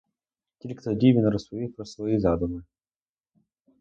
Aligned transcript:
Тільки 0.57 0.81
тоді 0.83 1.13
він 1.13 1.29
розповів 1.29 1.75
про 1.75 1.85
свої 1.85 2.19
задуми. 2.19 2.63